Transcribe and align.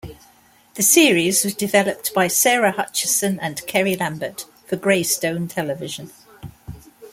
The 0.73 0.81
series 0.81 1.43
was 1.43 1.53
developed 1.53 2.11
by 2.15 2.27
Sara 2.27 2.71
Hutchison 2.71 3.39
and 3.39 3.61
Kerry 3.67 3.95
Lambert 3.95 4.47
for 4.65 4.75
Greystone 4.75 5.47
Television. 5.47 6.09